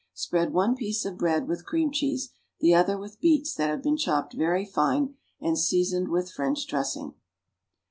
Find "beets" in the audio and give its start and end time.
3.19-3.53